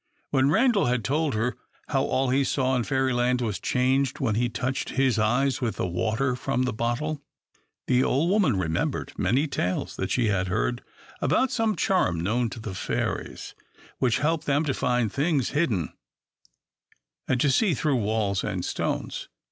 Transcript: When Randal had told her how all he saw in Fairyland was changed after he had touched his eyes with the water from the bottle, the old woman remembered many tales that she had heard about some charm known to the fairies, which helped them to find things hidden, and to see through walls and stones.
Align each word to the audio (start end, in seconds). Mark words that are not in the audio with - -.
When 0.31 0.49
Randal 0.49 0.87
had 0.87 1.03
told 1.03 1.35
her 1.35 1.55
how 1.89 2.01
all 2.05 2.31
he 2.31 2.43
saw 2.43 2.75
in 2.75 2.83
Fairyland 2.83 3.39
was 3.39 3.59
changed 3.59 4.17
after 4.19 4.35
he 4.35 4.45
had 4.45 4.55
touched 4.55 4.89
his 4.89 5.19
eyes 5.19 5.61
with 5.61 5.75
the 5.75 5.85
water 5.85 6.35
from 6.35 6.63
the 6.63 6.73
bottle, 6.73 7.21
the 7.85 8.03
old 8.03 8.31
woman 8.31 8.57
remembered 8.57 9.13
many 9.15 9.45
tales 9.47 9.95
that 9.97 10.09
she 10.09 10.29
had 10.29 10.47
heard 10.47 10.81
about 11.21 11.51
some 11.51 11.75
charm 11.75 12.19
known 12.19 12.49
to 12.49 12.59
the 12.59 12.73
fairies, 12.73 13.53
which 13.99 14.17
helped 14.17 14.47
them 14.47 14.63
to 14.65 14.73
find 14.73 15.13
things 15.13 15.49
hidden, 15.49 15.93
and 17.27 17.39
to 17.39 17.51
see 17.51 17.75
through 17.75 17.97
walls 17.97 18.43
and 18.43 18.65
stones. 18.65 19.29